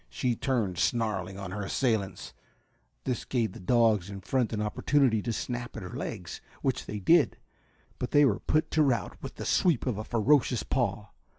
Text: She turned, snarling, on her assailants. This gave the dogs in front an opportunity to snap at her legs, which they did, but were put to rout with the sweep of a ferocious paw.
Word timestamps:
She 0.09 0.35
turned, 0.35 0.79
snarling, 0.79 1.37
on 1.37 1.51
her 1.51 1.61
assailants. 1.61 2.33
This 3.03 3.23
gave 3.23 3.51
the 3.51 3.59
dogs 3.59 4.09
in 4.09 4.21
front 4.21 4.51
an 4.51 4.59
opportunity 4.59 5.21
to 5.21 5.31
snap 5.31 5.77
at 5.77 5.83
her 5.83 5.95
legs, 5.95 6.41
which 6.63 6.87
they 6.87 6.97
did, 6.97 7.37
but 7.99 8.15
were 8.15 8.39
put 8.39 8.71
to 8.71 8.81
rout 8.81 9.21
with 9.21 9.35
the 9.35 9.45
sweep 9.45 9.85
of 9.85 9.99
a 9.99 10.03
ferocious 10.03 10.63
paw. 10.63 11.09